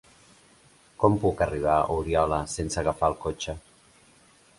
Com 1.03 1.17
puc 1.25 1.43
arribar 1.45 1.75
a 1.81 1.97
Oriola 1.97 2.39
sense 2.55 2.81
agafar 2.83 3.11
el 3.13 3.17
cotxe? 3.27 3.55